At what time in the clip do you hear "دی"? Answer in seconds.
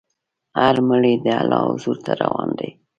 2.59-2.69